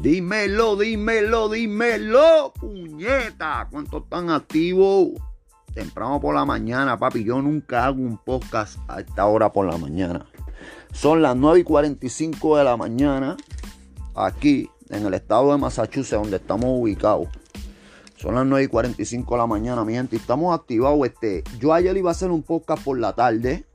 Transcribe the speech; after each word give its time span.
Dímelo, 0.00 0.76
dímelo, 0.76 1.48
dímelo, 1.48 2.52
puñeta. 2.52 3.66
¿Cuántos 3.68 4.04
están 4.04 4.30
activos? 4.30 5.08
Temprano 5.74 6.20
por 6.20 6.36
la 6.36 6.44
mañana, 6.44 6.96
papi. 6.96 7.24
Yo 7.24 7.42
nunca 7.42 7.84
hago 7.84 8.00
un 8.00 8.16
podcast 8.16 8.78
a 8.86 9.00
esta 9.00 9.26
hora 9.26 9.52
por 9.52 9.66
la 9.66 9.76
mañana. 9.76 10.24
Son 10.92 11.20
las 11.20 11.34
9 11.34 11.60
y 11.60 11.64
45 11.64 12.58
de 12.58 12.64
la 12.64 12.76
mañana. 12.76 13.36
Aquí, 14.14 14.70
en 14.88 15.04
el 15.04 15.14
estado 15.14 15.50
de 15.50 15.58
Massachusetts, 15.58 16.22
donde 16.22 16.36
estamos 16.36 16.66
ubicados. 16.68 17.26
Son 18.14 18.36
las 18.36 18.46
9 18.46 18.66
y 18.66 18.68
45 18.68 19.34
de 19.34 19.38
la 19.38 19.46
mañana, 19.48 19.84
mi 19.84 19.94
gente. 19.94 20.14
Estamos 20.14 20.56
activados. 20.56 21.04
Este, 21.06 21.42
yo 21.58 21.74
ayer 21.74 21.96
iba 21.96 22.10
a 22.10 22.12
hacer 22.12 22.30
un 22.30 22.44
podcast 22.44 22.84
por 22.84 23.00
la 23.00 23.14
tarde. 23.14 23.66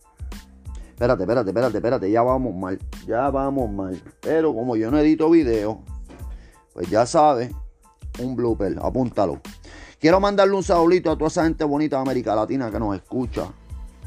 Espérate, 0.87 1.23
espérate, 1.23 1.49
espérate, 1.49 1.77
espérate. 1.77 2.11
Ya 2.11 2.21
vamos 2.21 2.55
mal. 2.55 2.79
Ya 3.05 3.29
vamos 3.29 3.69
mal. 3.69 4.01
Pero 4.21 4.53
como 4.53 4.77
yo 4.77 4.89
no 4.89 4.97
edito 4.99 5.29
video, 5.29 5.83
pues 6.73 6.89
ya 6.89 7.05
sabes, 7.05 7.51
un 8.19 8.35
blooper, 8.35 8.77
apúntalo. 8.81 9.39
Quiero 9.99 10.19
mandarle 10.19 10.55
un 10.55 10.63
saludito 10.63 11.11
a 11.11 11.17
toda 11.17 11.29
esa 11.29 11.43
gente 11.43 11.63
bonita 11.63 11.95
de 11.97 12.01
América 12.01 12.35
Latina 12.35 12.69
que 12.69 12.79
nos 12.79 12.95
escucha, 12.95 13.47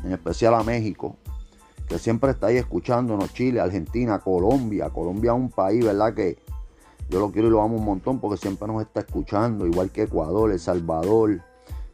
en 0.04 0.12
especial 0.12 0.54
a 0.54 0.62
México, 0.62 1.16
que 1.88 1.98
siempre 1.98 2.32
está 2.32 2.50
escuchándonos, 2.50 3.32
Chile, 3.32 3.60
Argentina, 3.60 4.18
Colombia. 4.18 4.90
Colombia 4.90 5.32
es 5.32 5.38
un 5.38 5.50
país, 5.50 5.84
¿verdad? 5.84 6.12
Que 6.12 6.38
yo 7.08 7.20
lo 7.20 7.30
quiero 7.30 7.48
y 7.48 7.50
lo 7.50 7.62
amo 7.62 7.76
un 7.76 7.84
montón 7.84 8.18
porque 8.18 8.36
siempre 8.36 8.68
nos 8.68 8.82
está 8.82 9.00
escuchando, 9.00 9.66
igual 9.66 9.90
que 9.90 10.02
Ecuador, 10.02 10.50
El 10.50 10.58
Salvador, 10.58 11.40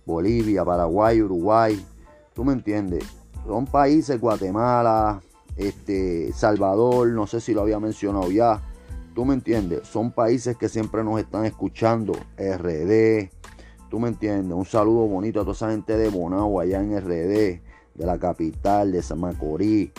Bolivia, 0.05 0.65
Paraguay, 0.65 1.21
Uruguay. 1.23 1.87
¿Tú 2.35 2.45
me 2.45 2.55
entiendes? 2.55 3.05
Son 3.47 3.67
países, 3.67 4.19
Guatemala, 4.21 5.21
este, 5.57 6.33
Salvador, 6.33 7.09
no 7.09 7.27
sé 7.27 7.41
si 7.41 7.53
lo 7.53 7.61
había 7.61 7.79
mencionado 7.79 8.31
ya 8.31 8.63
¿Tú 9.15 9.27
me 9.27 9.35
entiendes? 9.35 9.87
Son 9.89 10.11
países 10.11 10.57
que 10.57 10.71
siempre 10.71 11.05
nos 11.05 11.21
están 11.21 11.45
escuchando. 11.45 12.15
RD. 12.39 13.29
¿Tú 13.91 14.01
me 14.01 14.09
entiendes? 14.09 14.57
Un 14.57 14.65
saludo 14.65 15.07
bonito 15.07 15.41
a 15.41 15.43
toda 15.43 15.53
esa 15.53 15.71
gente 15.71 15.99
de 15.99 16.09
Bonao 16.09 16.59
allá 16.59 16.81
en 16.81 16.99
RD, 16.99 17.61
de 17.95 18.07
la 18.07 18.19
capital, 18.19 18.91
de 18.91 19.03
San 19.03 19.21
Macorís. 19.21 19.91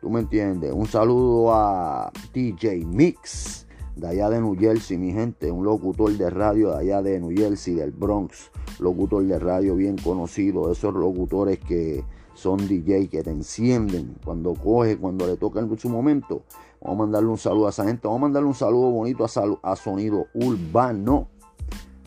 ¿Tú 0.00 0.08
me 0.08 0.20
entiendes? 0.20 0.72
Un 0.72 0.86
saludo 0.86 1.52
a 1.52 2.12
DJ 2.32 2.84
Mix, 2.86 3.66
de 3.96 4.06
allá 4.06 4.30
de 4.30 4.40
New 4.40 4.56
Jersey, 4.56 4.96
mi 4.98 5.12
gente. 5.12 5.50
Un 5.50 5.64
locutor 5.64 6.16
de 6.16 6.30
radio 6.30 6.70
de 6.70 6.78
allá 6.78 7.02
de 7.02 7.18
New 7.18 7.36
Jersey, 7.36 7.74
del 7.74 7.90
Bronx. 7.90 8.52
Locutor 8.78 9.24
de 9.24 9.40
radio 9.40 9.74
bien 9.74 9.96
conocido. 9.98 10.70
Esos 10.70 10.94
locutores 10.94 11.58
que 11.58 12.04
son 12.40 12.56
DJ 12.66 13.08
que 13.08 13.22
te 13.22 13.30
encienden 13.30 14.16
cuando 14.24 14.54
coge, 14.54 14.96
cuando 14.96 15.26
le 15.26 15.36
toca 15.36 15.60
en 15.60 15.78
su 15.78 15.90
momento. 15.90 16.42
Vamos 16.80 16.96
a 16.96 17.02
mandarle 17.02 17.28
un 17.28 17.36
saludo 17.36 17.66
a 17.66 17.70
esa 17.70 17.84
gente. 17.84 18.08
Vamos 18.08 18.20
a 18.20 18.22
mandarle 18.22 18.48
un 18.48 18.54
saludo 18.54 18.90
bonito 18.90 19.26
a, 19.62 19.76
Sonido 19.76 20.26
Urbano. 20.32 21.28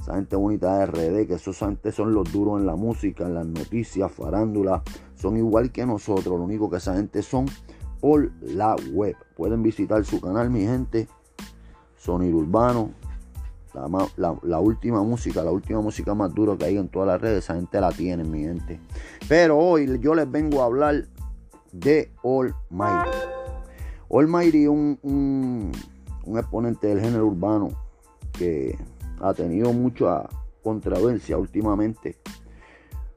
Esa 0.01 0.15
gente 0.15 0.35
bonita 0.35 0.79
de 0.79 0.85
RD, 0.87 1.27
que 1.27 1.35
esos 1.35 1.59
gente 1.59 1.91
son 1.91 2.15
los 2.15 2.31
duros 2.33 2.59
en 2.59 2.65
la 2.65 2.75
música, 2.75 3.27
en 3.27 3.35
las 3.35 3.45
noticias, 3.45 4.11
farándula. 4.11 4.81
Son 5.15 5.37
igual 5.37 5.71
que 5.71 5.85
nosotros. 5.85 6.39
Lo 6.39 6.43
único 6.43 6.67
que 6.67 6.77
esa 6.77 6.95
gente 6.95 7.21
son 7.21 7.45
por 8.01 8.31
la 8.41 8.75
web. 8.91 9.15
Pueden 9.37 9.61
visitar 9.61 10.03
su 10.03 10.19
canal, 10.19 10.49
mi 10.49 10.61
gente. 10.61 11.07
Sonido 11.95 12.37
Urbano. 12.37 12.89
La, 13.73 14.59
última 14.59 15.01
música, 15.01 15.43
la 15.43 15.51
última 15.51 15.81
música 15.81 16.13
más 16.13 16.33
dura 16.33 16.55
que 16.55 16.65
hay 16.65 16.77
en 16.77 16.89
todas 16.89 17.07
las 17.07 17.19
redes, 17.19 17.43
esa 17.43 17.55
gente 17.55 17.81
la 17.81 17.91
tiene, 17.91 18.23
mi 18.23 18.41
gente. 18.41 18.79
Pero 19.27 19.57
hoy 19.57 19.99
yo 19.99 20.13
les 20.13 20.29
vengo 20.29 20.61
a 20.61 20.65
hablar 20.65 21.07
de 21.71 22.11
All 22.21 22.53
Mighty. 22.69 23.09
Almighty 24.11 24.63
es 24.63 24.69
un, 24.69 24.99
un, 25.01 26.37
exponente 26.37 26.87
del 26.87 27.01
género 27.01 27.25
urbano 27.25 27.69
que 28.31 28.77
ha 29.19 29.33
tenido 29.33 29.73
mucha 29.73 30.27
controversia 30.61 31.37
últimamente. 31.37 32.17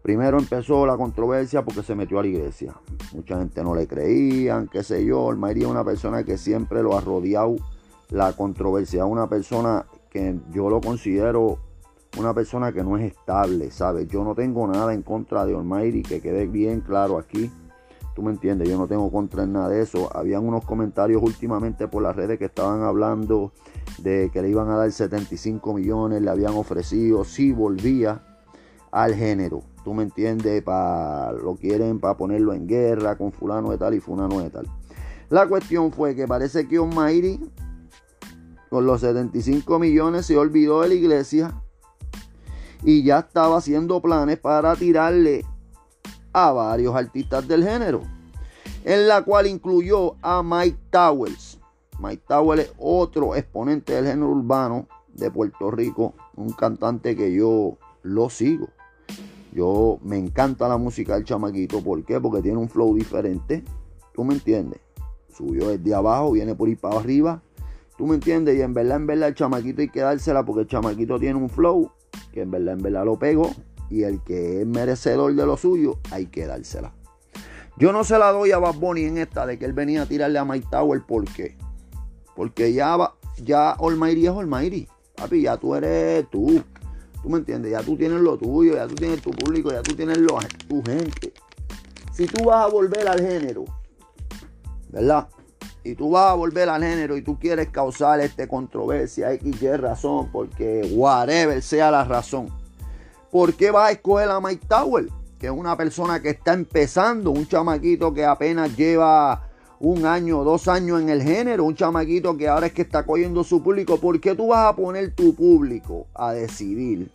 Primero 0.00 0.38
empezó 0.38 0.86
la 0.86 0.96
controversia 0.96 1.64
porque 1.64 1.82
se 1.82 1.94
metió 1.94 2.18
a 2.18 2.22
la 2.22 2.28
iglesia. 2.28 2.74
Mucha 3.12 3.38
gente 3.38 3.62
no 3.62 3.74
le 3.74 3.86
creía, 3.86 4.64
qué 4.70 4.82
sé 4.82 5.04
yo. 5.04 5.28
Almighty 5.28 5.60
es 5.60 5.66
una 5.66 5.84
persona 5.84 6.24
que 6.24 6.38
siempre 6.38 6.82
lo 6.82 6.96
ha 6.96 7.00
rodeado 7.02 7.56
la 8.08 8.32
controversia. 8.32 9.04
Una 9.04 9.28
persona 9.28 9.84
yo 10.52 10.68
lo 10.68 10.80
considero 10.80 11.58
una 12.18 12.32
persona 12.32 12.72
que 12.72 12.82
no 12.82 12.96
es 12.96 13.04
estable, 13.04 13.70
¿sabes? 13.70 14.08
Yo 14.08 14.24
no 14.24 14.34
tengo 14.34 14.66
nada 14.66 14.94
en 14.94 15.02
contra 15.02 15.44
de 15.44 15.54
Almighty, 15.54 16.02
que 16.02 16.20
quede 16.20 16.46
bien 16.46 16.80
claro 16.80 17.18
aquí. 17.18 17.50
Tú 18.14 18.22
me 18.22 18.30
entiendes, 18.30 18.68
yo 18.68 18.78
no 18.78 18.86
tengo 18.86 19.10
contra 19.10 19.42
en 19.42 19.52
nada 19.52 19.68
de 19.68 19.82
eso. 19.82 20.08
Habían 20.16 20.46
unos 20.46 20.64
comentarios 20.64 21.22
últimamente 21.22 21.86
por 21.86 22.02
las 22.02 22.16
redes 22.16 22.38
que 22.38 22.46
estaban 22.46 22.82
hablando 22.82 23.52
de 23.98 24.30
que 24.32 24.40
le 24.40 24.48
iban 24.48 24.70
a 24.70 24.76
dar 24.76 24.90
75 24.90 25.74
millones, 25.74 26.22
le 26.22 26.30
habían 26.30 26.54
ofrecido, 26.54 27.24
si 27.24 27.52
volvía 27.52 28.22
al 28.90 29.14
género. 29.14 29.62
Tú 29.84 29.92
me 29.92 30.02
entiendes, 30.02 30.62
para 30.62 31.32
lo 31.32 31.56
quieren 31.56 32.00
para 32.00 32.16
ponerlo 32.16 32.54
en 32.54 32.66
guerra 32.66 33.16
con 33.18 33.32
fulano 33.32 33.70
de 33.70 33.78
tal 33.78 33.94
y 33.94 34.00
fulano 34.00 34.40
de 34.40 34.48
tal. 34.48 34.66
La 35.28 35.46
cuestión 35.46 35.92
fue 35.92 36.14
que 36.14 36.26
parece 36.26 36.66
que 36.66 36.78
Omairi 36.78 37.40
con 38.70 38.86
los 38.86 39.00
75 39.00 39.78
millones 39.78 40.26
se 40.26 40.36
olvidó 40.36 40.82
de 40.82 40.88
la 40.88 40.94
iglesia 40.94 41.62
y 42.82 43.02
ya 43.02 43.20
estaba 43.20 43.58
haciendo 43.58 44.00
planes 44.00 44.38
para 44.38 44.76
tirarle 44.76 45.44
a 46.32 46.52
varios 46.52 46.94
artistas 46.94 47.48
del 47.48 47.64
género, 47.64 48.02
en 48.84 49.08
la 49.08 49.22
cual 49.22 49.46
incluyó 49.46 50.16
a 50.22 50.42
Mike 50.42 50.78
Towers. 50.90 51.58
Mike 51.98 52.24
Towers 52.28 52.62
es 52.62 52.72
otro 52.78 53.34
exponente 53.34 53.94
del 53.94 54.06
género 54.06 54.30
urbano 54.30 54.86
de 55.14 55.30
Puerto 55.30 55.70
Rico, 55.70 56.14
un 56.36 56.52
cantante 56.52 57.16
que 57.16 57.32
yo 57.32 57.78
lo 58.02 58.28
sigo. 58.28 58.68
Yo 59.52 59.98
me 60.02 60.18
encanta 60.18 60.68
la 60.68 60.76
música 60.76 61.14
del 61.14 61.24
chamaquito, 61.24 61.82
¿por 61.82 62.04
qué? 62.04 62.20
Porque 62.20 62.42
tiene 62.42 62.58
un 62.58 62.68
flow 62.68 62.94
diferente. 62.94 63.64
¿Tú 64.12 64.22
me 64.22 64.34
entiendes? 64.34 64.80
Subió 65.34 65.68
desde 65.68 65.94
abajo, 65.94 66.32
viene 66.32 66.54
por 66.54 66.68
ahí 66.68 66.76
para 66.76 66.98
arriba. 66.98 67.42
¿Tú 67.96 68.06
me 68.06 68.14
entiendes? 68.14 68.56
Y 68.56 68.62
en 68.62 68.74
verdad, 68.74 68.96
en 68.96 69.06
verdad, 69.06 69.28
el 69.28 69.34
chamaquito 69.34 69.80
hay 69.80 69.88
que 69.88 70.00
dársela 70.00 70.44
porque 70.44 70.62
el 70.62 70.68
chamaquito 70.68 71.18
tiene 71.18 71.36
un 71.36 71.48
flow 71.48 71.90
que 72.32 72.42
en 72.42 72.50
verdad, 72.50 72.74
en 72.74 72.82
verdad 72.82 73.04
lo 73.04 73.18
pego 73.18 73.50
y 73.88 74.02
el 74.02 74.22
que 74.22 74.60
es 74.60 74.66
merecedor 74.66 75.34
de 75.34 75.46
lo 75.46 75.56
suyo, 75.56 75.98
hay 76.10 76.26
que 76.26 76.46
dársela. 76.46 76.92
Yo 77.78 77.92
no 77.92 78.04
se 78.04 78.18
la 78.18 78.32
doy 78.32 78.52
a 78.52 78.58
Bad 78.58 78.74
Bunny 78.74 79.04
en 79.04 79.18
esta 79.18 79.46
de 79.46 79.58
que 79.58 79.64
él 79.66 79.72
venía 79.72 80.02
a 80.02 80.06
tirarle 80.06 80.38
a 80.38 80.44
Mike 80.44 80.68
Tower. 80.70 81.02
¿Por 81.06 81.24
qué? 81.24 81.56
Porque 82.34 82.72
ya, 82.72 82.96
ya 83.42 83.72
es 83.72 84.28
Almighty. 84.28 84.88
Papi, 85.14 85.42
ya 85.42 85.56
tú 85.56 85.74
eres 85.74 86.28
tú. 86.30 86.62
¿Tú 87.22 87.28
me 87.28 87.38
entiendes? 87.38 87.72
Ya 87.72 87.82
tú 87.82 87.96
tienes 87.96 88.20
lo 88.20 88.36
tuyo, 88.38 88.74
ya 88.74 88.86
tú 88.86 88.94
tienes 88.94 89.20
tu 89.20 89.30
público, 89.30 89.70
ya 89.70 89.82
tú 89.82 89.94
tienes 89.94 90.18
lo, 90.18 90.38
tu 90.68 90.82
gente. 90.82 91.32
Si 92.12 92.26
tú 92.26 92.44
vas 92.44 92.64
a 92.64 92.68
volver 92.68 93.06
al 93.08 93.20
género, 93.20 93.64
¿verdad? 94.90 95.28
Y 95.86 95.94
tú 95.94 96.10
vas 96.10 96.32
a 96.32 96.34
volver 96.34 96.68
al 96.68 96.82
género 96.82 97.16
y 97.16 97.22
tú 97.22 97.38
quieres 97.38 97.68
causar 97.68 98.20
este 98.20 98.48
controversia, 98.48 99.32
X, 99.32 99.62
Y 99.62 99.76
razón, 99.76 100.30
porque 100.32 100.90
whatever 100.92 101.62
sea 101.62 101.90
la 101.90 102.04
razón 102.04 102.48
¿Por 103.30 103.54
qué 103.54 103.70
vas 103.70 103.90
a 103.90 103.92
escoger 103.92 104.30
a 104.30 104.40
Mike 104.40 104.66
Tower? 104.66 105.08
Que 105.38 105.46
es 105.46 105.52
una 105.52 105.76
persona 105.76 106.22
que 106.22 106.30
está 106.30 106.54
empezando, 106.54 107.30
un 107.30 107.46
chamaquito 107.46 108.14
que 108.14 108.24
apenas 108.24 108.74
lleva 108.76 109.50
un 109.78 110.06
año, 110.06 110.42
dos 110.42 110.68
años 110.68 111.02
en 111.02 111.10
el 111.10 111.22
género, 111.22 111.64
un 111.64 111.74
chamaquito 111.74 112.36
que 112.36 112.48
ahora 112.48 112.68
es 112.68 112.72
que 112.72 112.82
está 112.82 113.04
cogiendo 113.04 113.44
su 113.44 113.62
público. 113.62 113.98
¿Por 113.98 114.20
qué 114.20 114.34
tú 114.34 114.48
vas 114.48 114.72
a 114.72 114.74
poner 114.74 115.14
tu 115.14 115.34
público 115.34 116.06
a 116.14 116.32
decidir 116.32 117.10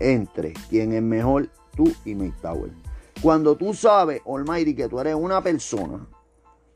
entre 0.00 0.52
quién 0.68 0.92
es 0.92 1.02
mejor, 1.02 1.48
tú 1.76 1.92
y 2.04 2.14
Mike 2.14 2.38
Tower? 2.42 2.70
Cuando 3.22 3.56
tú 3.56 3.74
sabes, 3.74 4.20
Almighty, 4.26 4.74
que 4.74 4.88
tú 4.88 4.98
eres 4.98 5.14
una 5.14 5.40
persona, 5.40 6.08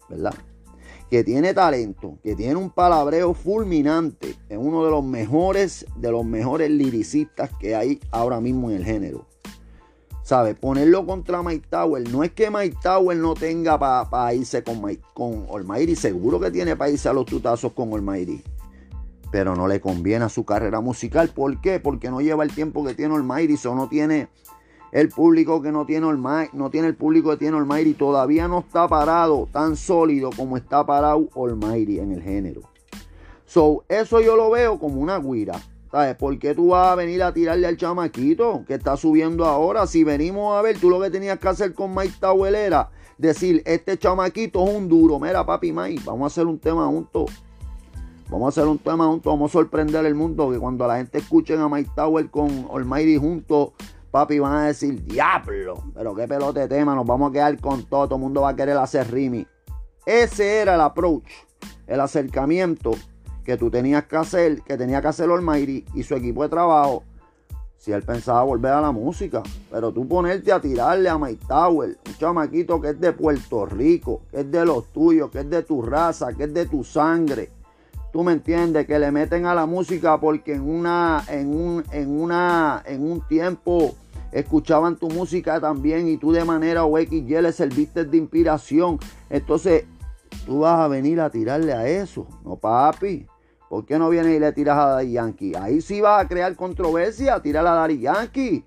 ¿verdad? 0.09 0.35
que 1.11 1.23
tiene 1.23 1.55
talento, 1.55 2.19
que 2.23 2.35
tiene 2.35 2.57
un 2.57 2.71
palabreo 2.71 3.33
fulminante, 3.33 4.35
es 4.49 4.59
uno 4.59 4.85
de 4.85 4.91
los 4.91 5.05
mejores, 5.05 5.87
de 5.97 6.11
los 6.11 6.25
mejores 6.25 6.71
liricistas 6.71 7.51
que 7.61 7.77
hay 7.77 8.01
ahora 8.11 8.41
mismo 8.41 8.71
en 8.71 8.79
el 8.79 8.85
género. 8.85 9.27
¿Sabe? 10.23 10.57
Ponerlo 10.57 11.07
contra 11.07 11.41
Mike 11.41 11.69
Tower. 11.71 12.11
No 12.11 12.25
es 12.25 12.33
que 12.33 12.51
Mike 12.51 12.79
Tower 12.83 13.17
no 13.17 13.35
tenga 13.35 13.79
para 13.79 14.35
irse 14.35 14.65
con, 14.65 14.83
Mike, 14.85 15.05
con 15.15 15.47
Almighty. 15.55 15.95
Seguro 15.95 16.41
que 16.41 16.51
tiene 16.51 16.75
para 16.75 16.91
irse 16.91 17.09
a 17.09 17.13
los 17.13 17.27
tutazos 17.27 17.73
con 17.75 17.93
Almighty. 17.93 18.43
Pero 19.31 19.55
no 19.55 19.69
le 19.69 19.81
conviene 19.81 20.25
a 20.25 20.29
su 20.29 20.45
carrera 20.45 20.81
musical. 20.81 21.29
¿Por 21.29 21.61
qué? 21.61 21.79
Porque 21.79 22.11
no 22.11 22.21
lleva 22.21 22.43
el 22.43 22.53
tiempo 22.53 22.85
que 22.85 22.95
tiene 22.95 23.15
Almighty. 23.15 23.55
O 23.69 23.77
no 23.77 23.89
tiene 23.89 24.29
el 24.97 25.11
público 25.11 25.61
que 25.61 25.73
no 25.73 25.85
tiene 25.85 26.09
Almighty, 26.09 26.57
no 26.57 26.71
tiene 26.71 26.89
el 26.89 26.95
público 26.95 27.29
que 27.29 27.37
tiene 27.37 27.59
Almighty, 27.59 27.93
todavía 27.93 28.49
no 28.49 28.61
está 28.61 28.89
parado 28.89 29.47
tan 29.53 29.77
sólido 29.77 30.31
como 30.35 30.57
está 30.57 30.87
parado 30.87 31.29
Almighty 31.37 31.99
en 31.99 32.13
el 32.13 32.23
género. 32.23 32.63
So, 33.45 33.85
eso 33.91 34.23
yo 34.23 34.37
lo 34.37 34.49
veo 34.49 34.79
como 34.79 34.99
una 34.99 35.19
guira. 35.19 35.61
¿Sabes? 35.91 36.17
¿Por 36.17 36.39
qué 36.39 36.55
tú 36.55 36.69
vas 36.69 36.93
a 36.93 36.95
venir 36.95 37.23
a 37.23 37.35
tirarle 37.35 37.67
al 37.67 37.77
chamaquito 37.77 38.65
que 38.67 38.73
está 38.73 38.97
subiendo 38.97 39.45
ahora? 39.45 39.87
Si 39.87 40.03
venimos 40.03 40.57
a 40.57 40.63
ver, 40.63 40.79
tú 40.81 40.89
lo 40.89 40.99
que 40.99 41.11
tenías 41.11 41.39
que 41.39 41.49
hacer 41.49 41.75
con 41.75 41.95
Mike 41.95 42.15
Tower 42.19 42.55
era 42.55 42.89
decir, 43.19 43.63
este 43.67 43.99
chamaquito 43.99 44.67
es 44.67 44.75
un 44.75 44.89
duro. 44.89 45.21
Mira, 45.21 45.45
papi 45.45 45.73
Mike, 45.73 46.05
vamos 46.07 46.23
a 46.23 46.27
hacer 46.29 46.47
un 46.47 46.59
tema 46.59 46.87
juntos. 46.87 47.31
Vamos 48.31 48.47
a 48.47 48.49
hacer 48.49 48.67
un 48.67 48.79
tema 48.79 49.07
juntos, 49.07 49.31
vamos 49.31 49.51
a 49.51 49.53
sorprender 49.53 50.07
el 50.07 50.15
mundo. 50.15 50.51
Que 50.51 50.59
cuando 50.59 50.87
la 50.87 50.97
gente 50.97 51.19
escuche 51.19 51.55
a 51.55 51.69
Mike 51.69 51.91
Tower 51.95 52.31
con 52.31 52.67
Almighty 52.73 53.19
juntos, 53.19 53.73
papi, 54.17 54.39
van 54.39 54.55
a 54.55 54.67
decir, 54.69 55.05
diablo, 55.05 55.75
pero 55.95 56.15
qué 56.15 56.27
pelote 56.27 56.61
de 56.61 56.69
tema, 56.69 56.95
nos 56.95 57.05
vamos 57.05 57.29
a 57.29 57.33
quedar 57.35 57.61
con 57.61 57.85
todo, 57.85 58.07
todo 58.07 58.15
el 58.15 58.23
mundo 58.23 58.41
va 58.41 58.51
a 58.51 58.57
querer 58.57 58.75
hacer 58.79 59.11
rimi. 59.13 59.47
Ese 60.07 60.61
era 60.63 60.77
el 60.77 60.81
approach, 60.81 61.29
el 61.87 62.01
acercamiento 62.01 62.93
que 63.45 63.59
tú 63.59 63.71
tenías 63.71 64.07
que 64.07 64.17
hacer, 64.17 64.63
que 64.63 64.79
tenía 64.79 65.03
que 65.03 65.09
hacer 65.09 65.29
Almighty 65.29 65.85
y 65.93 66.03
su 66.03 66.15
equipo 66.15 66.43
de 66.45 66.49
trabajo 66.49 67.05
si 67.77 67.93
él 67.93 68.03
pensaba 68.03 68.43
volver 68.43 68.73
a 68.73 68.81
la 68.81 68.91
música. 68.91 69.43
Pero 69.71 69.93
tú 69.93 70.09
ponerte 70.09 70.51
a 70.51 70.61
tirarle 70.61 71.11
a 71.11 71.19
Mike 71.19 71.45
Tower, 71.47 71.99
un 72.07 72.15
chamaquito 72.17 72.81
que 72.81 72.89
es 72.89 73.01
de 73.01 73.13
Puerto 73.13 73.67
Rico, 73.67 74.23
que 74.31 74.41
es 74.41 74.51
de 74.51 74.65
los 74.65 74.87
tuyos, 74.95 75.31
que 75.31 75.41
es 75.41 75.51
de 75.51 75.63
tu 75.63 75.83
raza, 75.83 76.33
que 76.33 76.45
es 76.45 76.55
de 76.55 76.65
tu 76.65 76.83
sangre. 76.83 77.51
Tú 78.15 78.25
me 78.25 78.33
entiendes, 78.33 78.87
que 78.87 78.99
le 78.99 79.13
meten 79.13 79.45
a 79.45 79.55
la 79.55 79.67
música 79.67 80.19
porque 80.19 80.55
en 80.55 80.63
una, 80.63 81.23
en 81.29 81.55
un, 81.55 81.85
en 81.93 82.19
una, 82.19 82.83
en 82.87 83.09
un 83.09 83.21
tiempo 83.29 83.95
escuchaban 84.33 84.97
tu 84.97 85.09
música 85.09 85.61
también 85.61 86.09
y 86.09 86.17
tú 86.17 86.33
de 86.33 86.45
manera 86.45 86.85
o 86.85 86.99
le 86.99 87.53
serviste 87.53 88.05
de 88.05 88.17
inspiración. 88.17 88.99
Entonces, 89.31 89.85
tú 90.45 90.61
vas 90.61 90.81
a 90.81 90.89
venir 90.89 91.21
a 91.21 91.31
tirarle 91.31 91.73
a 91.73 91.87
eso. 91.87 92.27
No, 92.45 92.57
papi. 92.57 93.27
¿Por 93.69 93.85
qué 93.85 93.99
no 93.99 94.09
vienes 94.09 94.37
y 94.37 94.39
le 94.39 94.53
tiras 94.53 94.79
a 94.79 94.87
Daddy 94.87 95.13
Yankee? 95.13 95.55
Ahí 95.57 95.81
sí 95.81 96.01
vas 96.01 96.25
a 96.25 96.29
crear 96.29 96.55
controversia. 96.55 97.41
Tírale 97.41 97.69
a 97.69 97.73
Daddy 97.73 97.99
Yankee. 97.99 98.65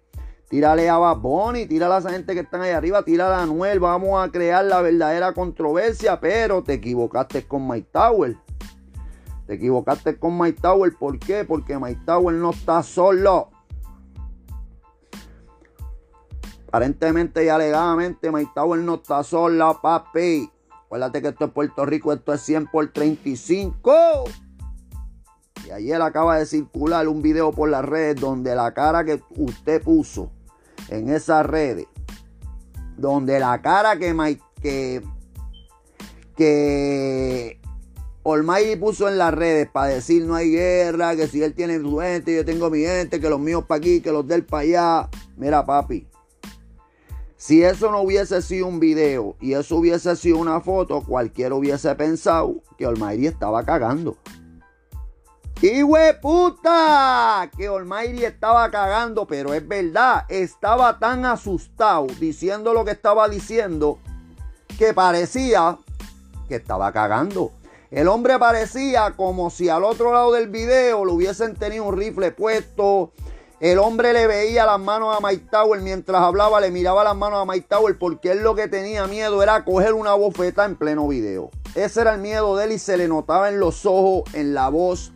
Tírale 0.50 0.90
a 0.90 0.98
Bad 0.98 1.18
Bunny. 1.18 1.68
Tírale 1.68 1.94
a 1.94 1.98
esa 2.00 2.10
gente 2.10 2.34
que 2.34 2.42
están 2.42 2.62
ahí 2.62 2.72
arriba. 2.72 3.04
Tírale 3.04 3.36
a 3.36 3.44
Anuel. 3.44 3.80
Vamos 3.80 4.22
a 4.22 4.30
crear 4.30 4.66
la 4.66 4.82
verdadera 4.82 5.34
controversia. 5.34 6.20
Pero 6.20 6.64
te 6.64 6.74
equivocaste 6.74 7.48
con 7.48 7.68
Mike 7.68 7.88
Tower. 7.94 8.36
Te 9.48 9.54
equivocaste 9.54 10.20
con 10.20 10.38
Mike 10.38 10.60
Tower. 10.62 10.94
¿Por 11.00 11.18
qué? 11.18 11.46
Porque 11.46 11.80
Mike 11.80 12.02
Tower 12.06 12.36
no 12.36 12.50
está 12.50 12.84
solo. 12.84 13.50
Aparentemente 16.70 17.44
y 17.44 17.50
alegadamente 17.50 18.32
Mike 18.32 18.52
Tower 18.54 18.80
no 18.80 18.96
está 18.96 19.24
solo, 19.24 19.80
papi. 19.82 20.52
Acuérdate 20.86 21.20
que 21.20 21.30
esto 21.30 21.46
es 21.46 21.52
Puerto 21.52 21.84
Rico. 21.84 22.14
Esto 22.14 22.32
es 22.32 22.42
100 22.42 22.68
por 22.68 22.94
35. 22.94 23.92
Y 25.66 25.72
ayer 25.72 26.00
acaba 26.00 26.38
de 26.38 26.46
circular 26.46 27.08
un 27.08 27.24
video 27.24 27.52
por 27.52 27.70
las 27.70 27.84
redes 27.84 28.22
donde 28.22 28.54
la 28.54 28.72
cara 28.76 29.04
que 29.04 29.20
usted 29.36 29.82
puso 29.82 30.30
en 30.90 31.10
esas 31.10 31.44
redes, 31.44 31.88
donde 32.98 33.40
la 33.40 33.60
cara 33.64 33.98
que, 33.98 34.14
que 36.38 37.60
puso 38.80 39.10
en 39.10 39.18
las 39.18 39.34
redes 39.34 39.68
para 39.72 39.88
decir 39.88 40.24
no 40.24 40.36
hay 40.36 40.52
guerra, 40.52 41.16
que 41.16 41.28
si 41.28 41.42
él 41.42 41.56
tiene 41.56 41.80
su 41.80 41.98
gente, 41.98 42.36
yo 42.36 42.46
tengo 42.46 42.70
mi 42.70 42.82
gente, 42.82 43.20
que 43.20 43.28
los 43.28 43.40
míos 43.40 43.64
para 43.68 43.80
aquí, 43.80 44.02
que 44.02 44.12
los 44.12 44.28
del 44.28 44.46
para 44.46 44.62
allá. 44.62 45.10
Mira, 45.36 45.66
papi, 45.66 46.08
si 47.40 47.64
eso 47.64 47.90
no 47.90 48.02
hubiese 48.02 48.42
sido 48.42 48.68
un 48.68 48.82
video 48.82 49.38
y 49.40 49.54
eso 49.54 49.78
hubiese 49.78 50.14
sido 50.18 50.40
una 50.40 50.60
foto, 50.60 51.02
cualquiera 51.02 51.56
hubiese 51.56 51.96
pensado 51.96 52.62
que 52.78 52.86
Olmairi 52.86 53.28
estaba 53.28 53.64
cagando. 53.64 54.18
¡Y 55.62 55.84
puta! 56.22 57.50
Que 57.58 57.68
Almighty 57.68 58.26
estaba 58.26 58.70
cagando, 58.70 59.26
pero 59.26 59.54
es 59.54 59.66
verdad, 59.66 60.26
estaba 60.28 61.00
tan 61.00 61.26
asustado 61.26 62.08
diciendo 62.20 62.74
lo 62.74 62.84
que 62.84 62.92
estaba 62.92 63.30
diciendo 63.30 64.00
que 64.78 64.94
parecía 64.94 65.78
que 66.50 66.56
estaba 66.56 66.92
cagando. 66.92 67.54
El 67.90 68.10
hombre 68.10 68.38
parecía 68.38 69.14
como 69.16 69.50
si 69.50 69.70
al 69.70 69.86
otro 69.86 70.12
lado 70.12 70.34
del 70.34 70.50
video 70.50 71.06
lo 71.06 71.14
hubiesen 71.14 71.56
tenido 71.56 71.86
un 71.86 71.98
rifle 71.98 72.32
puesto. 72.32 73.14
El 73.60 73.78
hombre 73.80 74.14
le 74.14 74.26
veía 74.26 74.66
las 74.66 74.80
manos 74.80 75.18
a 75.18 75.20
Mike 75.20 75.48
Tower 75.52 75.82
mientras 75.82 76.22
hablaba, 76.22 76.62
le 76.62 76.72
miraba 76.72 77.04
las 77.04 77.16
manos 77.16 77.42
a 77.42 77.46
Mike 77.46 77.68
Tower 77.70 77.98
porque 77.98 78.32
él 78.32 78.42
lo 78.42 78.56
que 78.56 78.70
tenía 78.70 79.06
miedo 79.08 79.44
era 79.44 79.66
coger 79.66 79.94
una 79.94 80.14
bofeta 80.14 80.64
en 80.64 80.78
pleno 80.78 81.08
video. 81.10 81.50
Ese 81.76 82.02
era 82.02 82.14
el 82.14 82.22
miedo 82.22 82.56
de 82.56 82.66
él 82.66 82.72
y 82.72 82.80
se 82.80 82.96
le 82.96 83.10
notaba 83.10 83.50
en 83.50 83.60
los 83.60 83.86
ojos, 83.86 84.24
en 84.34 84.54
la 84.54 84.70
voz 84.70 85.12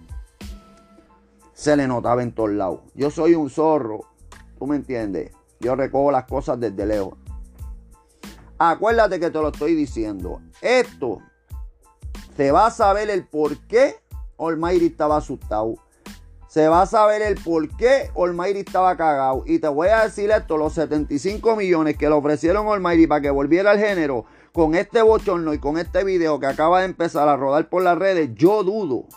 se 1.53 1.77
le 1.77 1.87
notaba 1.87 2.21
en 2.21 2.33
todos 2.33 2.51
lados. 2.51 2.81
Yo 2.93 3.09
soy 3.09 3.35
un 3.35 3.49
zorro, 3.49 4.01
tú 4.59 4.67
me 4.67 4.75
entiendes. 4.75 5.31
Yo 5.61 5.77
recojo 5.77 6.11
las 6.11 6.25
cosas 6.25 6.59
desde 6.59 6.85
lejos. 6.85 7.13
Acuérdate 8.57 9.21
que 9.21 9.29
te 9.31 9.39
lo 9.39 9.47
estoy 9.47 9.73
diciendo. 9.73 10.41
Esto 10.61 11.19
se 12.35 12.51
va 12.51 12.65
a 12.65 12.71
saber 12.71 13.09
el 13.09 13.25
por 13.25 13.57
qué 13.67 13.95
Olmairi 14.35 14.87
estaba 14.87 15.15
asustado. 15.15 15.75
Se 16.53 16.67
va 16.67 16.83
a 16.83 16.85
saber 16.85 17.23
el 17.23 17.33
por 17.33 17.67
qué 17.77 18.11
Olmairi 18.13 18.59
estaba 18.59 18.95
cagado. 18.95 19.41
Y 19.47 19.57
te 19.57 19.67
voy 19.67 19.87
a 19.87 20.03
decir 20.03 20.29
esto: 20.29 20.55
los 20.55 20.73
75 20.73 21.55
millones 21.55 21.97
que 21.97 22.07
le 22.07 22.13
ofrecieron 22.13 22.67
Olmairi 22.67 23.07
para 23.07 23.21
que 23.21 23.31
volviera 23.31 23.71
al 23.71 23.79
género 23.79 24.25
con 24.51 24.75
este 24.75 25.01
bochorno 25.01 25.55
y 25.55 25.57
con 25.57 25.79
este 25.79 26.03
video 26.03 26.39
que 26.39 26.45
acaba 26.45 26.81
de 26.81 26.85
empezar 26.85 27.27
a 27.27 27.37
rodar 27.37 27.69
por 27.69 27.81
las 27.81 27.97
redes, 27.97 28.35
yo 28.35 28.63
dudo 28.63 29.07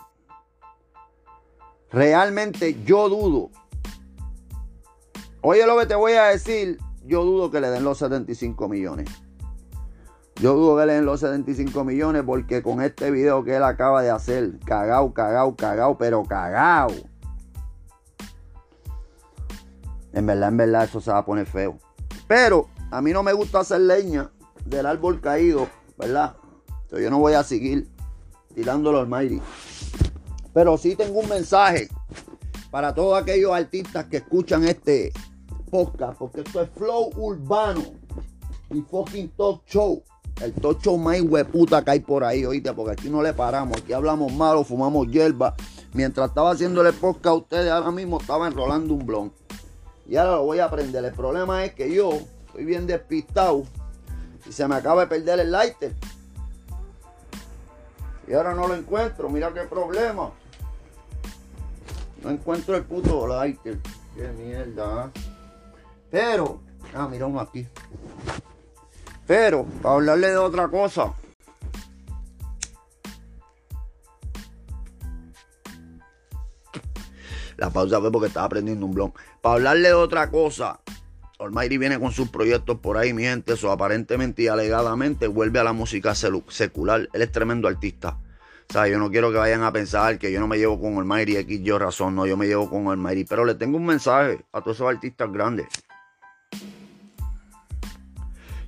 Realmente 1.91 2.83
yo 2.87 3.11
dudo. 3.11 3.51
Oye 5.43 5.67
lo 5.67 5.79
que 5.79 5.85
te 5.85 5.95
voy 5.95 6.15
a 6.15 6.29
decir, 6.29 6.79
yo 7.05 7.23
dudo 7.23 7.51
que 7.51 7.61
le 7.61 7.69
den 7.69 7.85
los 7.85 7.99
75 7.99 8.67
millones. 8.67 9.11
Yo 10.37 10.55
dudo 10.55 10.79
que 10.79 10.87
le 10.87 10.95
den 10.95 11.05
los 11.05 11.21
75 11.21 11.85
millones 11.85 12.23
porque 12.25 12.63
con 12.63 12.81
este 12.81 13.11
video 13.11 13.45
que 13.45 13.57
él 13.57 13.63
acaba 13.63 14.01
de 14.01 14.09
hacer, 14.09 14.59
cagao, 14.65 15.13
cagao, 15.13 15.55
cagao, 15.55 15.99
pero 15.99 16.23
cagao. 16.25 16.89
En 20.13 20.27
verdad, 20.27 20.49
en 20.49 20.57
verdad, 20.57 20.85
eso 20.85 21.01
se 21.01 21.11
va 21.11 21.19
a 21.19 21.25
poner 21.25 21.47
feo. 21.47 21.79
Pero 22.27 22.69
a 22.91 23.01
mí 23.03 23.13
no 23.13 23.23
me 23.23 23.33
gusta 23.33 23.61
hacer 23.61 23.81
leña 23.81 24.31
del 24.65 24.87
árbol 24.87 25.21
caído, 25.21 25.69
¿verdad? 25.99 26.37
Entonces 26.83 27.05
yo 27.05 27.11
no 27.11 27.19
voy 27.19 27.35
a 27.35 27.43
seguir 27.43 27.89
tirándolo 28.55 29.01
al 29.01 29.09
Mayri. 29.09 29.41
Pero 30.53 30.79
sí 30.79 30.97
tengo 30.97 31.21
un 31.21 31.29
mensaje 31.29 31.89
para 32.71 32.95
todos 32.95 33.21
aquellos 33.21 33.53
artistas 33.53 34.07
que 34.07 34.19
escuchan 34.19 34.65
este 34.65 35.13
podcast, 35.71 36.19
porque 36.19 36.41
esto 36.41 36.63
es 36.63 36.71
flow 36.71 37.11
urbano 37.17 37.83
y 38.71 38.81
fucking 38.81 39.29
talk 39.37 39.63
show. 39.67 40.03
El 40.41 40.53
talk 40.53 40.81
show 40.81 40.97
más 40.99 41.21
hueputa 41.21 41.85
que 41.85 41.91
hay 41.93 42.01
por 42.01 42.25
ahí, 42.25 42.45
oíste, 42.45 42.73
porque 42.73 42.93
aquí 42.93 43.09
no 43.09 43.23
le 43.23 43.33
paramos, 43.33 43.79
aquí 43.79 43.93
hablamos 43.93 44.33
malo, 44.33 44.65
fumamos 44.65 45.07
hierba. 45.09 45.55
Mientras 45.93 46.29
estaba 46.29 46.51
haciéndole 46.51 46.93
podcast 46.93 47.27
a 47.27 47.35
ustedes, 47.35 47.71
ahora 47.71 47.91
mismo 47.91 48.21
estaba 48.21 48.47
enrolando 48.47 48.95
un 48.95 49.07
blon. 49.07 49.33
Y 50.09 50.17
ahora 50.17 50.33
lo 50.33 50.45
voy 50.45 50.59
a 50.61 50.67
aprender. 50.67 51.05
El 51.05 51.13
problema 51.13 51.65
es 51.65 51.75
que 51.75 51.93
yo 51.93 52.13
estoy 52.47 52.65
bien 52.65 52.87
despistado 52.87 53.65
y 54.49 54.53
se 54.53 54.67
me 54.69 54.77
acaba 54.77 55.03
de 55.03 55.07
perder 55.09 55.41
el 55.41 55.51
lighter. 55.51 55.93
Y 58.29 58.35
ahora 58.35 58.55
no 58.55 58.67
lo 58.67 58.75
encuentro, 58.75 59.29
mira 59.29 59.53
qué 59.53 59.63
problema. 59.63 60.31
No 62.23 62.31
encuentro 62.31 62.77
el 62.77 62.85
puto 62.85 63.27
lighter. 63.27 63.79
Qué 64.15 64.29
mierda. 64.29 65.05
¿ah? 65.05 65.11
Pero, 66.11 66.61
ah, 66.95 67.07
mira 67.09 67.27
uno 67.27 67.41
aquí. 67.41 67.67
Pero, 69.27 69.65
para 69.83 69.97
hablarle 69.97 70.29
de 70.29 70.37
otra 70.39 70.69
cosa. 70.69 71.13
La 77.57 77.71
pausa 77.71 78.01
fue 78.01 78.13
porque 78.13 78.29
estaba 78.29 78.49
prendiendo 78.49 78.87
un 78.87 78.95
blog. 78.95 79.13
Para 79.41 79.57
hablarle 79.57 79.89
de 79.89 79.95
otra 79.95 80.31
cosa. 80.31 80.81
Almighty 81.39 81.77
viene 81.77 82.01
con 82.01 82.13
sus 82.13 82.29
proyectos 82.29 82.79
por 82.79 82.97
ahí, 82.97 83.13
mi 83.13 83.25
gente. 83.25 83.55
Eso 83.55 83.71
aparentemente 83.71 84.43
y 84.43 84.49
alegadamente 84.49 85.27
vuelve 85.27 85.59
a 85.59 85.65
la 85.65 85.73
música 85.73 86.15
secular. 86.15 87.09
Él 87.13 87.23
es 87.23 87.33
tremendo 87.33 87.69
artista. 87.69 88.19
O 88.69 88.73
sea, 88.73 88.89
yo 88.89 88.99
no 88.99 89.11
quiero 89.11 89.31
que 89.31 89.39
vayan 89.39 89.63
a 89.63 89.73
pensar 89.73 90.19
que 90.19 90.33
yo 90.33 90.41
no 90.41 90.49
me 90.49 90.59
llevo 90.59 90.81
con 90.81 90.97
Almighty 90.97 91.37
X, 91.37 91.61
yo 91.63 91.79
razón, 91.79 92.17
no, 92.17 92.27
yo 92.27 92.37
me 92.37 92.47
llevo 92.47 92.69
con 92.69 92.89
Almighty. 92.89 93.25
Pero 93.25 93.45
le 93.45 93.55
tengo 93.55 93.77
un 93.77 93.87
mensaje 93.87 94.45
a 94.53 94.61
todos 94.61 94.79
esos 94.79 94.89
artistas 94.89 95.31
grandes 95.31 95.67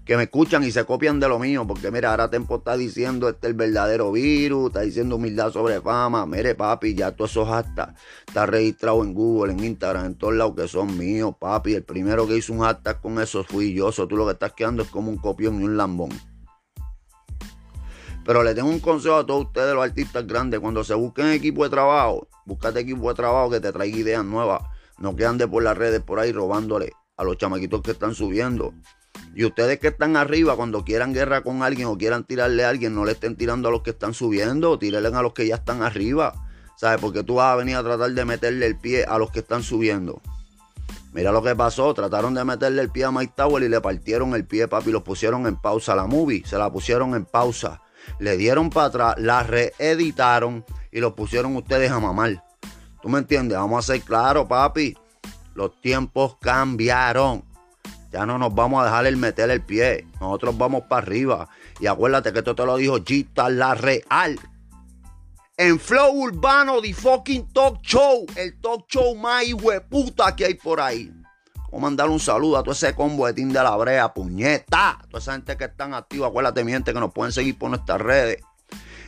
que 0.08 0.16
me 0.16 0.22
escuchan 0.22 0.64
y 0.64 0.70
se 0.70 0.86
copian 0.86 1.20
de 1.20 1.28
lo 1.28 1.38
mío, 1.38 1.66
porque 1.66 1.90
mira, 1.90 2.12
ahora 2.12 2.30
Tempo 2.30 2.56
está 2.56 2.78
diciendo 2.78 3.28
este 3.28 3.46
es 3.46 3.50
el 3.50 3.54
verdadero 3.58 4.10
virus, 4.10 4.68
está 4.68 4.80
diciendo 4.80 5.16
humildad 5.16 5.52
sobre 5.52 5.82
fama, 5.82 6.24
mire 6.24 6.54
papi, 6.54 6.94
ya 6.94 7.12
todos 7.12 7.32
esos 7.32 7.46
hashtag 7.46 7.94
está 8.26 8.46
registrado 8.46 9.04
en 9.04 9.12
Google, 9.12 9.52
en 9.52 9.62
Instagram, 9.62 10.06
en 10.06 10.14
todos 10.14 10.32
lados 10.32 10.54
que 10.56 10.66
son 10.66 10.96
míos, 10.96 11.34
papi, 11.38 11.74
el 11.74 11.82
primero 11.82 12.26
que 12.26 12.38
hizo 12.38 12.54
un 12.54 12.60
hashtag 12.60 13.02
con 13.02 13.20
eso 13.20 13.44
fui 13.44 13.74
yo, 13.74 13.90
eso 13.90 14.08
tú 14.08 14.16
lo 14.16 14.24
que 14.24 14.32
estás 14.32 14.54
quedando 14.54 14.82
es 14.82 14.88
como 14.88 15.10
un 15.10 15.18
copión 15.18 15.60
y 15.60 15.64
un 15.64 15.76
lambón. 15.76 16.08
Pero 18.24 18.42
le 18.42 18.54
tengo 18.54 18.70
un 18.70 18.80
consejo 18.80 19.16
a 19.16 19.26
todos 19.26 19.44
ustedes, 19.44 19.74
los 19.74 19.84
artistas 19.84 20.26
grandes. 20.26 20.60
Cuando 20.60 20.84
se 20.84 20.94
busquen 20.94 21.28
equipo 21.28 21.64
de 21.64 21.70
trabajo, 21.70 22.28
búscate 22.46 22.80
equipo 22.80 23.08
de 23.08 23.14
trabajo 23.14 23.50
que 23.50 23.60
te 23.60 23.72
traiga 23.72 23.96
ideas 23.96 24.24
nuevas. 24.24 24.62
No 24.98 25.16
que 25.16 25.48
por 25.48 25.62
las 25.62 25.76
redes 25.76 26.02
por 26.02 26.18
ahí 26.18 26.30
robándole 26.30 26.92
a 27.16 27.24
los 27.24 27.38
chamaquitos 27.38 27.80
que 27.82 27.92
están 27.92 28.14
subiendo. 28.14 28.74
Y 29.38 29.44
ustedes 29.44 29.78
que 29.78 29.86
están 29.86 30.16
arriba, 30.16 30.56
cuando 30.56 30.84
quieran 30.84 31.14
guerra 31.14 31.42
con 31.42 31.62
alguien 31.62 31.86
o 31.86 31.96
quieran 31.96 32.24
tirarle 32.24 32.64
a 32.64 32.70
alguien, 32.70 32.92
no 32.92 33.04
le 33.04 33.12
estén 33.12 33.36
tirando 33.36 33.68
a 33.68 33.70
los 33.70 33.82
que 33.82 33.90
están 33.90 34.12
subiendo, 34.12 34.76
tírenle 34.80 35.16
a 35.16 35.22
los 35.22 35.32
que 35.32 35.46
ya 35.46 35.54
están 35.54 35.80
arriba. 35.80 36.34
¿Sabes? 36.76 37.00
Porque 37.00 37.22
tú 37.22 37.36
vas 37.36 37.52
a 37.52 37.54
venir 37.54 37.76
a 37.76 37.84
tratar 37.84 38.10
de 38.10 38.24
meterle 38.24 38.66
el 38.66 38.76
pie 38.76 39.04
a 39.04 39.16
los 39.16 39.30
que 39.30 39.38
están 39.38 39.62
subiendo. 39.62 40.20
Mira 41.12 41.30
lo 41.30 41.40
que 41.40 41.54
pasó, 41.54 41.94
trataron 41.94 42.34
de 42.34 42.44
meterle 42.44 42.82
el 42.82 42.90
pie 42.90 43.04
a 43.04 43.12
Mike 43.12 43.34
Tower 43.36 43.62
y 43.62 43.68
le 43.68 43.80
partieron 43.80 44.34
el 44.34 44.44
pie, 44.44 44.66
papi, 44.66 44.90
los 44.90 45.04
pusieron 45.04 45.46
en 45.46 45.54
pausa. 45.54 45.94
La 45.94 46.06
movie 46.06 46.42
se 46.44 46.58
la 46.58 46.72
pusieron 46.72 47.14
en 47.14 47.24
pausa. 47.24 47.80
Le 48.18 48.36
dieron 48.36 48.70
para 48.70 48.86
atrás, 48.86 49.14
la 49.18 49.44
reeditaron 49.44 50.64
y 50.90 50.98
los 50.98 51.12
pusieron 51.12 51.54
ustedes 51.54 51.92
a 51.92 52.00
mamar. 52.00 52.42
¿Tú 53.00 53.08
me 53.08 53.20
entiendes? 53.20 53.56
Vamos 53.56 53.88
a 53.88 53.92
ser 53.92 54.02
claros, 54.02 54.48
papi. 54.48 54.96
Los 55.54 55.80
tiempos 55.80 56.38
cambiaron. 56.40 57.47
Ya 58.10 58.24
no 58.24 58.38
nos 58.38 58.54
vamos 58.54 58.82
a 58.82 58.86
dejar 58.86 59.06
el 59.06 59.16
meter 59.16 59.50
el 59.50 59.62
pie. 59.62 60.06
Nosotros 60.20 60.56
vamos 60.56 60.84
para 60.88 61.02
arriba. 61.02 61.48
Y 61.78 61.86
acuérdate 61.86 62.32
que 62.32 62.38
esto 62.38 62.54
te 62.54 62.64
lo 62.64 62.76
dijo 62.76 62.98
Gita 63.04 63.50
La 63.50 63.74
Real. 63.74 64.38
En 65.56 65.78
Flow 65.78 66.12
Urbano, 66.12 66.80
The 66.80 66.94
Fucking 66.94 67.52
Talk 67.52 67.82
Show. 67.82 68.26
El 68.36 68.60
talk 68.60 68.86
show 68.88 69.14
más 69.16 69.44
hueputa 69.52 70.34
que 70.34 70.46
hay 70.46 70.54
por 70.54 70.80
ahí. 70.80 71.12
Vamos 71.70 71.78
a 71.78 71.78
mandar 71.78 72.08
un 72.08 72.20
saludo 72.20 72.56
a 72.56 72.62
todo 72.62 72.72
ese 72.72 72.94
combo 72.94 73.26
de 73.26 73.34
Team 73.34 73.50
de 73.50 73.62
la 73.62 73.76
Brea, 73.76 74.14
puñeta. 74.14 74.98
Toda 75.10 75.18
esa 75.18 75.32
gente 75.32 75.56
que 75.56 75.64
están 75.64 75.92
activa. 75.92 76.28
Acuérdate, 76.28 76.64
mi 76.64 76.72
gente, 76.72 76.94
que 76.94 77.00
nos 77.00 77.12
pueden 77.12 77.32
seguir 77.32 77.58
por 77.58 77.68
nuestras 77.68 78.00
redes. 78.00 78.40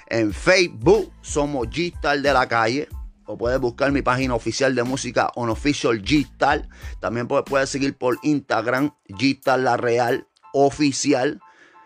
En 0.09 0.35
Facebook 0.35 1.11
somos 1.23 1.69
G-Star 1.69 2.21
de 2.21 2.33
la 2.33 2.47
calle. 2.47 2.88
O 3.30 3.38
puedes 3.38 3.60
buscar 3.60 3.92
mi 3.92 4.02
página 4.02 4.34
oficial 4.34 4.75
de 4.75 4.82
música 4.82 5.30
Unofficial 5.37 6.02
G-Star. 6.02 6.68
También 6.99 7.28
puedes 7.28 7.70
seguir 7.70 7.96
por 7.96 8.18
Instagram 8.25 8.90
G-Star 9.08 9.60
La 9.60 9.76
Real 9.76 10.26
Oficial. 10.52 11.40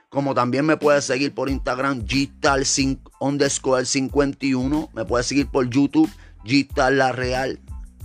Como 0.08 0.32
también 0.32 0.64
me 0.64 0.78
puedes 0.78 1.04
seguir 1.04 1.34
por 1.34 1.50
Instagram 1.50 2.06
G-Star 2.06 2.62
underscore 3.20 3.84
51. 3.84 4.88
Me 4.94 5.04
puedes 5.04 5.26
seguir 5.26 5.46
por 5.46 5.68
YouTube 5.68 6.10
G-Star 6.46 6.94
La 6.94 7.12
Real. 7.12 7.60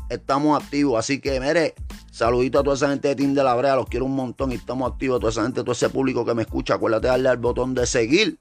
Estamos 0.10 0.62
activos. 0.62 1.00
Así 1.00 1.22
que, 1.22 1.40
mire, 1.40 1.76
saludito 2.12 2.60
a 2.60 2.64
toda 2.64 2.76
esa 2.76 2.90
gente 2.90 3.08
de 3.08 3.16
Team 3.16 3.36
de 3.36 3.44
la 3.46 3.56
Brea. 3.56 3.78
Los 3.78 3.88
quiero 3.88 4.04
un 4.04 4.18
montón 4.18 4.52
y 4.52 4.56
estamos 4.56 4.92
activos. 4.92 5.22
Toda 5.22 5.32
esa 5.32 5.44
gente, 5.44 5.62
todo 5.62 5.72
ese 5.72 5.88
público 5.88 6.26
que 6.26 6.34
me 6.34 6.42
escucha. 6.42 6.74
Acuérdate 6.74 7.08
de 7.08 7.12
darle 7.12 7.30
al 7.30 7.38
botón 7.38 7.74
de 7.74 7.88
seguir. 7.88 8.38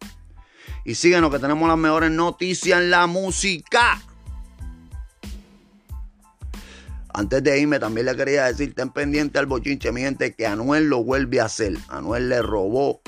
Y 0.85 0.97
síguenos 0.97 1.31
que 1.31 1.39
tenemos 1.39 1.69
las 1.69 1.79
mejores 1.79 2.11
noticias 2.11 2.81
en 2.81 2.91
la 2.91 3.07
música. 3.07 4.03
Antes 7.15 7.43
de 7.43 7.59
irme, 7.59 7.79
también 7.79 8.07
le 8.07 8.17
quería 8.17 8.45
decir, 8.45 8.75
ten 8.75 8.91
pendiente 8.91 9.39
al 9.39 9.47
bochinche, 9.47 9.93
mi 9.93 10.03
gente, 10.03 10.35
que 10.35 10.47
Anuel 10.47 10.89
lo 10.89 11.03
vuelve 11.03 11.41
a 11.41 11.47
hacer. 11.47 11.77
Anuel 11.89 12.29
le 12.29 12.43
robó 12.43 13.01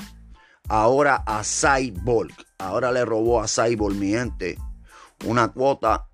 ahora 0.69 1.23
a 1.25 1.43
Cyborg. 1.43 2.33
Ahora 2.57 2.91
le 2.91 3.05
robó 3.05 3.41
a 3.41 3.47
Cyborg, 3.47 3.95
mi 3.95 4.09
gente, 4.09 4.57
una 5.25 5.49
cuota 5.49 6.07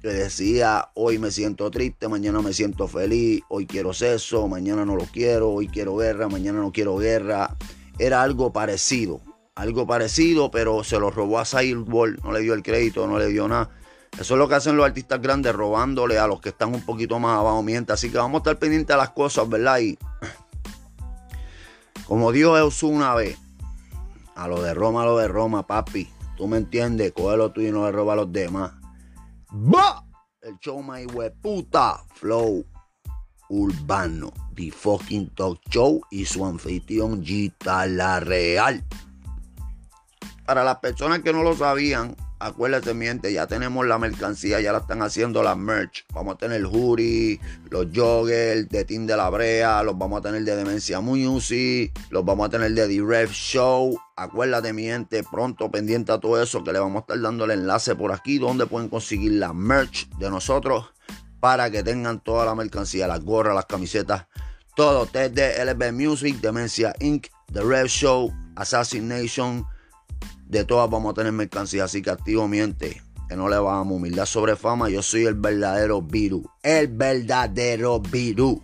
que 0.00 0.08
decía, 0.08 0.90
hoy 0.94 1.18
me 1.18 1.30
siento 1.30 1.70
triste, 1.70 2.08
mañana 2.08 2.40
me 2.40 2.52
siento 2.52 2.86
feliz, 2.86 3.42
hoy 3.48 3.66
quiero 3.66 3.92
sexo, 3.92 4.46
mañana 4.46 4.84
no 4.84 4.96
lo 4.96 5.04
quiero, 5.04 5.50
hoy 5.50 5.66
quiero 5.66 5.96
guerra, 5.96 6.28
mañana 6.28 6.60
no 6.60 6.72
quiero 6.72 6.96
guerra. 6.96 7.56
Era 7.98 8.22
algo 8.22 8.52
parecido, 8.52 9.20
algo 9.54 9.86
parecido, 9.86 10.50
pero 10.50 10.84
se 10.84 11.00
lo 11.00 11.10
robó 11.10 11.40
a 11.40 11.44
Cyborg, 11.44 12.22
no 12.22 12.32
le 12.32 12.40
dio 12.40 12.54
el 12.54 12.62
crédito, 12.62 13.06
no 13.06 13.18
le 13.18 13.26
dio 13.26 13.48
nada. 13.48 13.70
Eso 14.12 14.34
es 14.34 14.38
lo 14.38 14.48
que 14.48 14.54
hacen 14.54 14.76
los 14.76 14.86
artistas 14.86 15.20
grandes, 15.20 15.54
robándole 15.54 16.18
a 16.18 16.26
los 16.26 16.40
que 16.40 16.48
están 16.50 16.74
un 16.74 16.84
poquito 16.84 17.18
más 17.18 17.38
abajo, 17.38 17.62
miente. 17.62 17.92
Así 17.92 18.10
que 18.10 18.18
vamos 18.18 18.36
a 18.36 18.38
estar 18.38 18.58
pendientes 18.58 18.94
de 18.94 18.96
las 18.96 19.10
cosas, 19.10 19.48
¿verdad? 19.48 19.78
Y 19.78 19.98
como 22.06 22.32
dijo 22.32 22.54
Jesús 22.54 22.90
una 22.90 23.14
vez, 23.14 23.38
a 24.34 24.48
lo 24.48 24.62
de 24.62 24.72
Roma, 24.72 25.02
a 25.02 25.06
lo 25.06 25.18
de 25.18 25.28
Roma, 25.28 25.66
papi. 25.66 26.08
Tú 26.36 26.46
me 26.46 26.56
entiendes, 26.56 27.12
cógelo 27.12 27.50
tú 27.50 27.60
y 27.60 27.70
no 27.70 27.84
le 27.84 27.92
roba 27.92 28.12
a 28.12 28.16
los 28.16 28.32
demás. 28.32 28.72
¡Bah! 29.50 30.04
El 30.40 30.56
show 30.60 30.80
más 30.82 31.02
puta 31.42 32.00
Flow 32.14 32.64
Urbano, 33.48 34.32
The 34.54 34.70
Fucking 34.70 35.34
Talk 35.34 35.60
Show 35.68 36.00
y 36.10 36.24
su 36.24 36.46
anfitrión 36.46 37.24
Gita 37.24 37.86
La 37.86 38.20
Real. 38.20 38.84
Para 40.46 40.64
las 40.64 40.78
personas 40.78 41.20
que 41.20 41.32
no 41.32 41.42
lo 41.42 41.56
sabían, 41.56 42.16
Acuérdate, 42.40 42.94
miente, 42.94 43.32
ya 43.32 43.48
tenemos 43.48 43.84
la 43.84 43.98
mercancía, 43.98 44.60
ya 44.60 44.70
la 44.70 44.78
están 44.78 45.02
haciendo 45.02 45.42
la 45.42 45.56
merch. 45.56 46.06
Vamos 46.14 46.36
a 46.36 46.38
tener 46.38 46.64
Jury, 46.64 47.40
los 47.68 47.86
joggers 47.92 48.68
de 48.68 48.84
Team 48.84 49.06
de 49.06 49.16
la 49.16 49.28
Brea, 49.28 49.82
los 49.82 49.98
vamos 49.98 50.20
a 50.20 50.22
tener 50.22 50.44
de 50.44 50.54
Demencia 50.54 51.00
Music, 51.00 51.92
los 52.10 52.24
vamos 52.24 52.46
a 52.46 52.50
tener 52.50 52.72
de 52.74 52.86
The 52.86 53.02
Rev 53.04 53.30
Show. 53.32 53.98
Acuérdate, 54.14 54.72
miente, 54.72 55.24
pronto 55.24 55.68
pendiente 55.68 56.12
a 56.12 56.18
todo 56.18 56.40
eso, 56.40 56.62
que 56.62 56.72
le 56.72 56.78
vamos 56.78 56.98
a 56.98 57.00
estar 57.00 57.20
dando 57.20 57.44
el 57.44 57.50
enlace 57.50 57.96
por 57.96 58.12
aquí, 58.12 58.38
donde 58.38 58.66
pueden 58.66 58.88
conseguir 58.88 59.32
la 59.32 59.52
merch 59.52 60.08
de 60.18 60.30
nosotros 60.30 60.92
para 61.40 61.72
que 61.72 61.82
tengan 61.82 62.20
toda 62.20 62.44
la 62.44 62.54
mercancía, 62.54 63.08
las 63.08 63.24
gorras, 63.24 63.56
las 63.56 63.66
camisetas, 63.66 64.26
todo. 64.76 65.06
Desde 65.12 65.64
LB 65.64 65.92
Music, 65.92 66.40
Demencia 66.40 66.94
Inc., 67.00 67.26
The 67.52 67.62
Rev 67.62 67.88
Show, 67.88 68.32
Assassination 68.54 69.66
de 70.48 70.64
todas 70.64 70.88
vamos 70.90 71.12
a 71.12 71.14
tener 71.14 71.32
mercancía, 71.32 71.84
así 71.84 72.00
que 72.00 72.10
activo 72.10 72.48
miente, 72.48 73.02
que 73.28 73.36
no 73.36 73.48
le 73.48 73.58
vamos. 73.58 73.96
Humildad 73.96 74.26
sobre 74.26 74.56
fama, 74.56 74.88
yo 74.88 75.02
soy 75.02 75.26
el 75.26 75.34
verdadero 75.34 76.00
virus, 76.00 76.44
el 76.62 76.88
verdadero 76.88 78.00
virus. 78.00 78.58